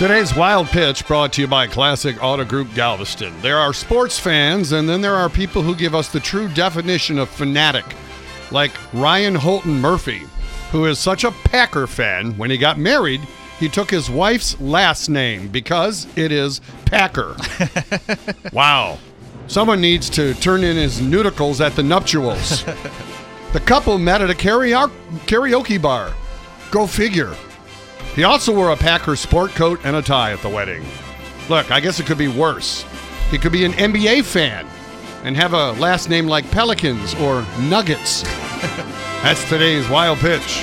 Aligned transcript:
Today's 0.00 0.34
Wild 0.34 0.68
Pitch 0.68 1.06
brought 1.06 1.34
to 1.34 1.42
you 1.42 1.46
by 1.46 1.66
Classic 1.66 2.16
Auto 2.24 2.42
Group 2.42 2.72
Galveston. 2.74 3.38
There 3.42 3.58
are 3.58 3.74
sports 3.74 4.18
fans, 4.18 4.72
and 4.72 4.88
then 4.88 5.02
there 5.02 5.14
are 5.14 5.28
people 5.28 5.60
who 5.60 5.76
give 5.76 5.94
us 5.94 6.08
the 6.08 6.18
true 6.18 6.48
definition 6.48 7.18
of 7.18 7.28
fanatic, 7.28 7.84
like 8.50 8.70
Ryan 8.94 9.34
Holton 9.34 9.78
Murphy, 9.78 10.22
who 10.72 10.86
is 10.86 10.98
such 10.98 11.22
a 11.22 11.30
Packer 11.30 11.86
fan. 11.86 12.32
When 12.38 12.50
he 12.50 12.56
got 12.56 12.78
married, 12.78 13.20
he 13.58 13.68
took 13.68 13.90
his 13.90 14.08
wife's 14.08 14.58
last 14.58 15.10
name 15.10 15.48
because 15.48 16.06
it 16.16 16.32
is 16.32 16.62
Packer. 16.86 17.36
wow. 18.54 18.98
Someone 19.48 19.82
needs 19.82 20.08
to 20.10 20.32
turn 20.32 20.64
in 20.64 20.76
his 20.78 21.02
nudicles 21.02 21.60
at 21.60 21.76
the 21.76 21.82
nuptials. 21.82 22.64
the 23.52 23.60
couple 23.60 23.98
met 23.98 24.22
at 24.22 24.30
a 24.30 24.34
karaoke 24.34 24.90
karaoke 25.26 25.80
bar. 25.80 26.14
Go 26.70 26.86
figure. 26.86 27.36
He 28.14 28.24
also 28.24 28.54
wore 28.54 28.70
a 28.70 28.76
Packer 28.76 29.16
sport 29.16 29.52
coat 29.52 29.80
and 29.84 29.96
a 29.96 30.02
tie 30.02 30.32
at 30.32 30.40
the 30.40 30.48
wedding. 30.48 30.84
Look, 31.48 31.70
I 31.70 31.80
guess 31.80 32.00
it 32.00 32.06
could 32.06 32.18
be 32.18 32.28
worse. 32.28 32.84
He 33.30 33.38
could 33.38 33.52
be 33.52 33.64
an 33.64 33.72
NBA 33.72 34.24
fan 34.24 34.66
and 35.24 35.36
have 35.36 35.52
a 35.52 35.72
last 35.72 36.08
name 36.08 36.26
like 36.26 36.50
Pelicans 36.50 37.14
or 37.16 37.46
Nuggets. 37.60 38.22
That's 39.22 39.48
today's 39.48 39.88
wild 39.88 40.18
pitch. 40.18 40.62